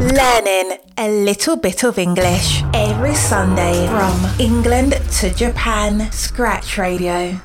[0.00, 6.10] Learning a little bit of English every Sunday from England to Japan.
[6.10, 7.38] Scratch Radio.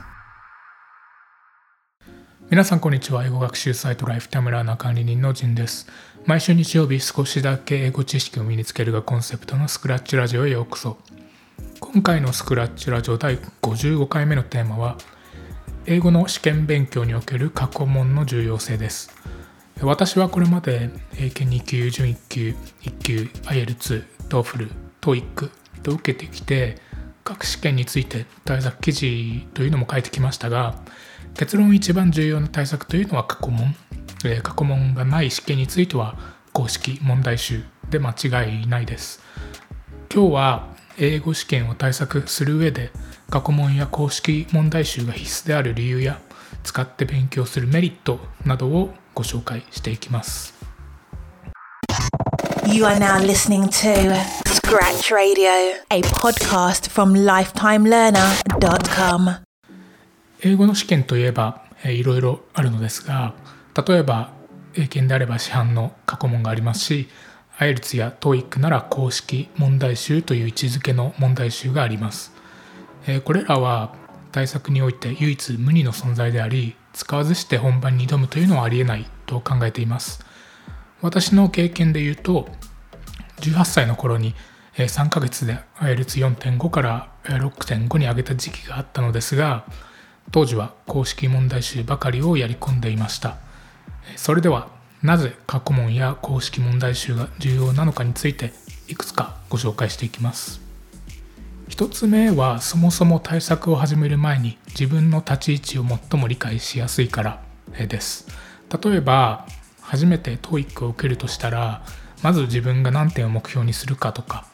[2.49, 5.87] 皆さんこんにちは英語学習サイトライフタイムラーナ管理人のジンです
[6.25, 10.97] 毎週日曜日少しだけ英語知識を身につけるがコンセプトのスクラッチラジオへようこそ
[11.81, 14.97] 今回のスクラッチラジオ第55回目のテーマは
[15.87, 19.11] 英語の試験勉強における過去問の重要性です
[19.81, 24.71] 私はこれまで英検2級準1級1級 IELTS、TOEFL、
[25.01, 25.49] TOEIC
[25.83, 26.77] と受けてきて
[27.23, 30.75] 各試験について対策記事というのも書いてきましたが
[31.35, 33.75] 結論一番重要な対策というのは過去問。
[34.41, 36.17] 過去問がない試験については
[36.51, 39.21] 公式問題集で間違いないです。
[40.11, 42.91] 今日は英語試験を対策する上で
[43.29, 46.19] 過去問や公式問題集が必須である理由や
[46.63, 50.53] 使って勉強するメリットなどをご紹介していきます
[52.67, 54.13] You are now listening to
[54.45, 59.41] Scratch Radio, a podcast from lifetimelearner.com.
[60.41, 63.33] 英語の試験といえばいろいろあるのですが
[63.87, 64.31] 例えば
[64.73, 67.07] 英検であれば市販の過去問がありますし
[67.59, 72.33] IELTS や TOEIC なら公式問題集という位置づけの問題集があります
[73.23, 73.95] これらは
[74.31, 80.25] 対策において唯一無二の存在であり使わずして本番に挑むというのはありえないと考えています。
[81.01, 82.47] 私の経験で言うと
[83.41, 84.33] 18歳の頃に
[84.75, 89.65] 3ヶ月で IELTS4.5 から6.5に上げた時期があったのですが
[90.31, 93.37] 当時は公式問題集ばかりをやり込んでいました。
[94.15, 94.69] それでは
[95.03, 98.53] なぜ過去問や公式問題集が重要なのかについて
[98.87, 100.64] いくつかご紹介していきます。
[101.69, 107.41] 1つ目はそもそも対策を始める前に自分の立ち位置を最も理解しやすいから
[107.87, 108.27] です。
[108.83, 109.47] 例えば
[109.81, 111.83] 初めて TOEIC を受けるとしたら
[112.23, 114.45] まず自分が何点を目標にするかとか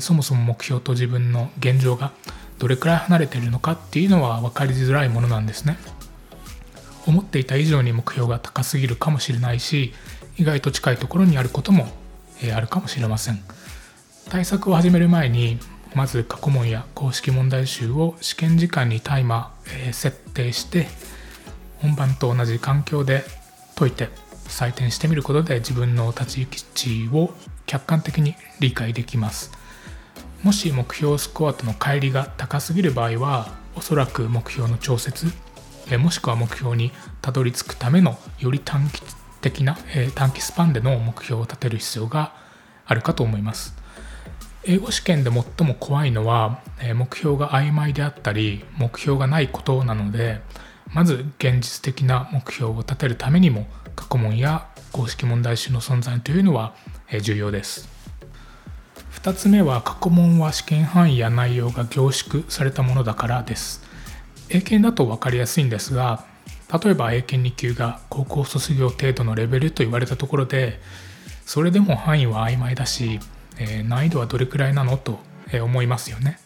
[0.00, 2.12] そもそも目標と自分の現状が
[2.58, 5.78] どれくらい離れているのかっていうのは分かりづらいものなんですね。
[7.06, 9.92] 思っていた以上に目標が高すぎるかもしれないし
[10.38, 11.88] 意外と近いところにあることも
[12.54, 13.40] あるかもしれません。
[14.30, 15.58] 対策を始める前に
[15.94, 20.88] まず過去問や公式問題集を試験時間にタイマー設定して
[21.78, 23.24] 本番と同じ環境で
[23.76, 24.08] 解いて
[24.46, 27.32] 採点してみることで自分の立ち位置を
[27.66, 29.50] 客観的に理解できます。
[30.42, 35.26] もし目標スコアとの乖離が高すぎる場合はおそらく目標の調節
[35.98, 39.00] もしくは目標にたどり着くためのより短期
[39.40, 39.78] 的な
[40.14, 42.34] 短期スパンでの目標を立てる必要が
[42.86, 43.83] あるかと思います。
[44.66, 46.60] 英語試験で最も怖いのは
[46.94, 50.40] 目標が曖昧であったり目標がないことなので
[50.92, 56.74] まず現実的な目標を立てるためにも過去問や公式問題集の存在というのは
[57.22, 57.88] 重要です。
[59.20, 63.82] 2つ目は過去問は試験範囲や内容が凝縮されたものだからです。
[64.50, 66.24] 英検だと分かりやすいんですが
[66.82, 70.80] 例えば英検2級が高校卒業程度のレベルと言われたところで
[71.46, 73.20] それでも範囲は曖昧だし
[73.58, 74.96] えー、難易度はどれくらいなの？
[74.96, 75.18] と
[75.52, 76.38] 思いますよね。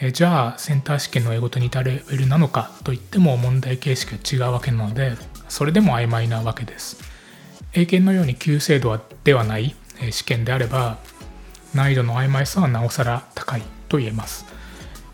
[0.00, 2.70] えー、じゃあセンター試験の英語と似たレベルなのか？
[2.84, 5.12] といっても問題形式が違うわけなので
[5.48, 7.02] それでも曖昧なわけです。
[7.74, 9.74] 英検のように旧制度ではない
[10.10, 10.98] 試験であれば
[11.74, 14.46] 難易度の曖昧さはなおさら高いと言えます。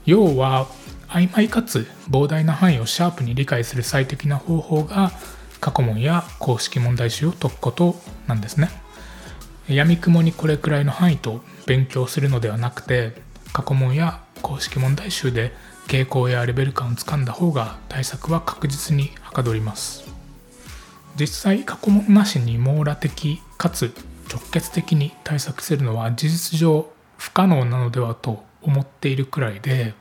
[0.06, 0.68] 要は
[1.08, 5.12] 曖昧かつ膨大な範囲をシャープに理解する最適な方法が
[5.60, 8.68] 過去問や公式問題集を解くことなんですね。
[9.68, 13.12] やみくもにこれくらいの範囲と勉強するのではなくて
[13.52, 15.52] 過去問や公式問題集で
[15.86, 20.04] 傾向やレベル感をつかんだ方が対策は確実にはかどります。
[21.16, 23.94] 実際過去問なしに網羅的かつ
[24.30, 29.94] 直結的に対策するのは事実上不可能なのではと思っているくらいで、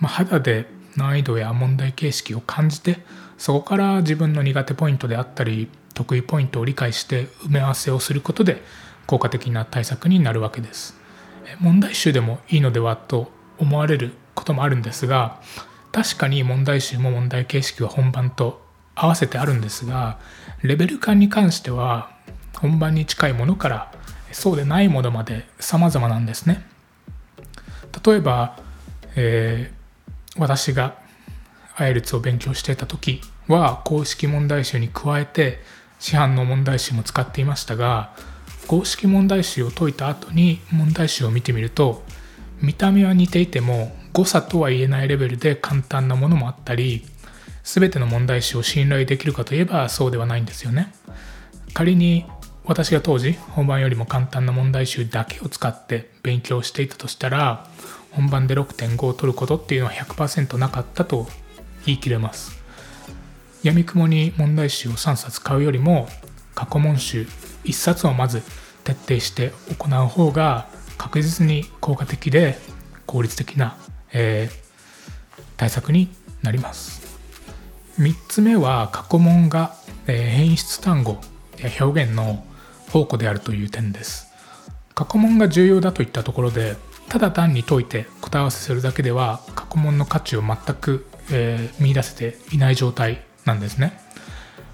[0.00, 0.66] まあ、肌で
[0.96, 2.98] 難易度や問題形式を感じて
[3.36, 8.62] そこから自分の苦手ポイントであったり得意ポイントを理解して埋め合わせをすることで
[9.06, 11.04] 効果的な対策になるわけです。
[11.60, 15.40] 問題集でもいいのではと思われることもあるんですが
[15.92, 18.62] 確かに問題集も問題形式は本番と
[18.94, 20.18] 合わせてあるんですが
[20.62, 22.10] レベル感に関しては
[22.56, 23.92] 本番に近いものから
[24.32, 26.66] そうでないものまで様々なんですね。
[28.04, 28.58] 例えば、
[29.14, 30.96] えー、私が
[31.76, 35.60] IELTS を勉強していた時は公式問題集に加えて
[36.00, 38.16] 市販の問題集も使っていましたが
[38.66, 42.02] 公式問題集を解いた後に問題集を見てみると
[42.60, 47.04] 見た目は似ていても誤差とは言えないレベルで簡単なものもあったり
[47.62, 50.94] 全ての問題集を信頼できるかといえばそうではないんですよね。
[51.72, 52.24] 仮に
[52.64, 57.66] 私が当時本番よりも簡単な問題集だけを使って勉強していたとしたら
[58.10, 61.26] 本番で6.5を取ることっていうのは100%なかったと
[61.84, 62.62] 言い切れます。
[63.62, 66.08] やみくもに問題集を3冊買うよりも
[66.54, 67.26] 過去問集
[67.64, 68.42] 1冊をまず
[68.84, 70.68] 徹底して行う方が
[70.98, 72.58] 確実に効果的で
[73.06, 73.76] 効率的な、
[74.12, 76.08] えー、対策に
[76.42, 77.02] なります。
[77.98, 79.74] 3つ目は過去問が、
[80.06, 81.18] えー、変質単語
[81.58, 82.44] や表現の
[82.86, 84.28] 宝庫であるという点です。
[84.94, 86.76] 過去問が重要だといったところで
[87.08, 93.98] ただ単に解いて答え合わせするだけでは過去問の価値を全く、えー、見出せていない状態なんですね。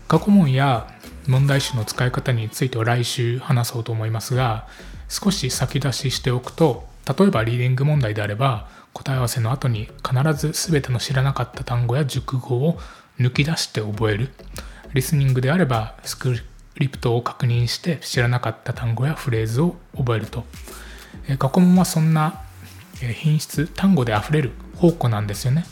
[0.08, 0.92] 過去問や
[1.30, 4.66] 問題集の使い方については来週話そうと思いますが
[5.08, 6.88] 少し先出ししておくと
[7.18, 12.78] 例えばリーディング問題であれば答え合わせの後に必ず全ての知らなかった単語や熟語を
[13.18, 14.30] 抜き出して覚える。
[14.92, 16.34] リスニングであればスク
[16.76, 20.44] リプトを確認して知らなかった単語やフレーズを覚えると。
[21.38, 22.40] 過去問はそんな
[22.94, 25.64] 品質単語であふれる宝庫なんですよね。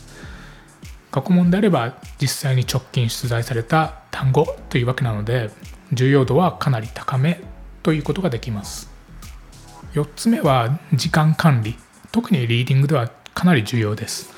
[1.11, 5.49] 過去問であれば実際に直近出題された単語というわけなので
[5.93, 7.41] 重要度はかなり高め
[7.83, 8.89] ということができます。
[9.93, 11.75] 4つ目は時間管理。
[12.11, 14.31] 特にリーディングではかなり重要です。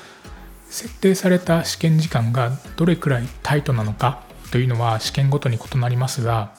[0.69, 6.53] 設定された試験時間がどれくらいタイトなのかというのは試験ごとに異なりますが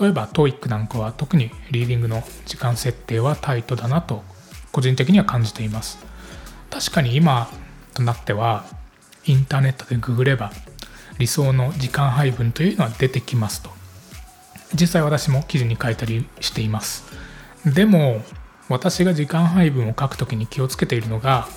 [0.00, 4.22] 例えば TOEIC なんかは特にリーディングの時間設定はタイトだなと
[4.70, 5.98] 個人的には感じています。
[6.70, 7.48] 確かに今
[7.94, 8.64] となっては
[9.24, 10.52] インターネットでググれば
[11.18, 13.70] 理想の時間配分というのは出てきますと
[14.74, 17.04] 実際私も記事に書いたりしています
[17.64, 18.22] でも
[18.68, 21.48] 私が時間配分を書くときに気をつけているのが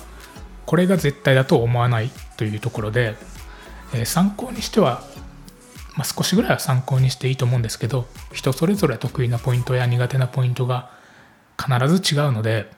[0.66, 3.16] これが絶対だと思わないというところで、
[3.92, 5.02] え、参考にしては、
[5.96, 10.90] まあ、少しぐらいは参考にしていいと思うんですけど人それぞれ得意なポイントや苦手なポイントが
[11.62, 12.70] 必ず違うので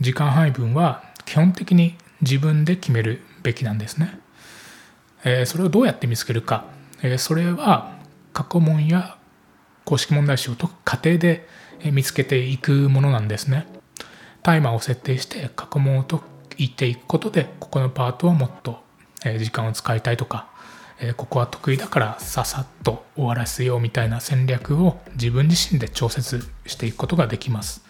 [0.00, 4.18] 時間配分は基本的に自分で決めるべきなんですね。
[5.26, 6.64] えー、それをどうやって見つけるか、
[7.02, 7.98] えー、それは
[8.32, 9.18] 過去問や
[9.84, 11.48] 公式問題集を解く過程で
[11.84, 13.66] 見つけていくものなんですね。
[14.42, 16.20] タイマーを設定して過去問を解
[16.58, 18.78] いていくことでここのパートはもっと
[19.38, 20.48] 時間を使いたいとか
[21.16, 27.84] ここは得意だからささっと終わらせようみたいな戦略を自分自身で調節していくことができます。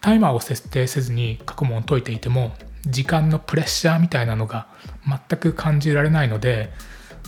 [0.00, 2.52] タイマーを設定せずに過去問を解いていても
[2.86, 4.68] 時間のプレッシャーみたいなのが
[5.06, 6.72] 全く感じられないので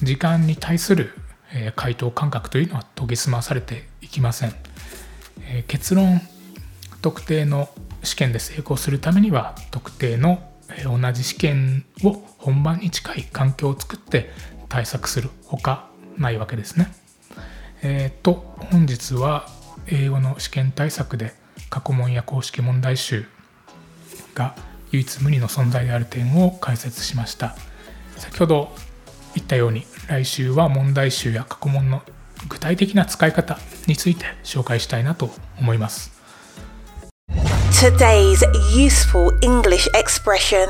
[0.03, 1.11] 時間に対する
[1.77, 4.55] 回答感覚というのは研ぎ澄まされていきません
[5.69, 6.21] 結論
[7.03, 7.69] 特定の
[8.03, 10.43] 試験で成功するためには特定の
[10.85, 14.31] 同じ試験を本番に近い環境を作って
[14.69, 16.93] 対策するほかないわけですね。
[17.83, 19.47] えー、と本日は
[19.87, 21.35] 英語の試験対策で
[21.69, 23.27] 過去問や公式問題集
[24.35, 24.55] が
[24.93, 27.57] 唯一無二の存在である点を解説しました。
[28.17, 28.73] 先ほど
[29.35, 32.03] 言ったように来週は問題集や過去問の
[32.49, 36.13] 具体的な使い方について紹介したいなと思います。
[37.73, 38.39] Today's
[38.77, 40.67] useful English expression.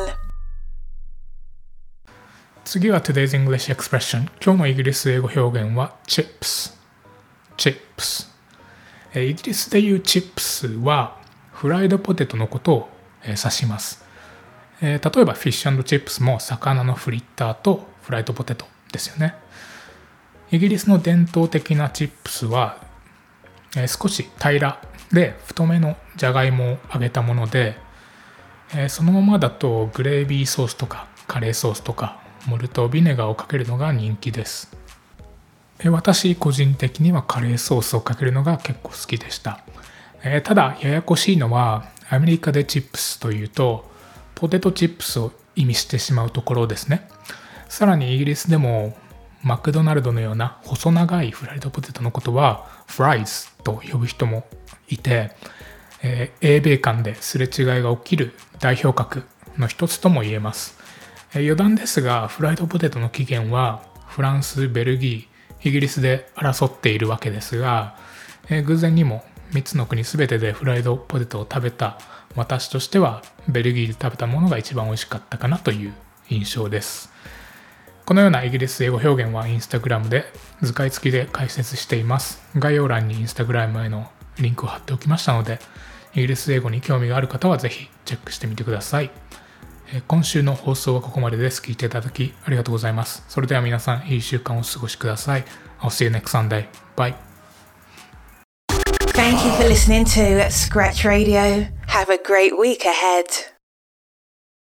[2.64, 6.72] 次は Today's English expression 今日のイギリス英語表現は chips
[7.56, 8.28] chips
[9.14, 11.18] イギリスでいう chips は
[11.52, 12.88] フライドポテトのことを
[13.26, 14.01] 指します
[14.84, 19.34] えー、例えばフィッシュチップスも魚のフリッターとフライドポテトですよね。
[20.50, 22.76] イギリスの伝統的なチップスは、
[23.76, 27.76] えー、少し平らで太めのじゃがいもを揚げたもので、
[28.74, 34.76] えー、そのままだとグレービーソースとかカレーソースとかモルトビネガーをかけるのが人気です。
[35.84, 39.64] え私個人的にはカレーソースをかけるのが結構好きでした、
[40.22, 43.91] え、ただややこしいのはアメリカでチップスというと
[44.42, 47.08] ポテトチップスを意味してしまうところですね。
[47.68, 48.96] さらにイギリスでも
[49.44, 54.44] マクドナルドのような細長いフライドポテトのことはフライズと呼ぶ人も
[54.88, 55.30] いて、
[56.02, 59.22] えー、英米間ですれ違いが起きる代表格
[59.58, 60.76] の一つとも言えます、
[61.34, 67.96] えー、余談ですがフライドポテトの起源はフランスベルギーイギリスで争っているわけですが、
[68.48, 69.22] えー、偶然にも
[69.52, 71.98] 3つの国全てでフライドポテトを食べた
[72.36, 75.94] 私としてはベルギーで食べたものが一番美味しかったかなという
[76.28, 77.12] 印象です
[78.06, 80.24] このようなイギリス英語表現はインスタグラムで
[80.60, 85.58] 図解付きで解説しています概要欄にインスタグラムへのリンクを貼っておきましたので
[86.14, 89.10] イギリス英語に興味がある方はぜひチェックしてみてください
[90.08, 91.60] 今週の放送はここまでです。
[91.60, 93.24] 聞いていただきありがとうございます。
[93.28, 95.44] それでは皆さん、いい週間をお過ごしください。
[95.80, 96.66] I'll see you next Sunday.
[96.96, 97.31] Bye.
[99.32, 101.66] Thank you for listening to Scratch Radio.
[101.86, 103.24] Have a great week ahead.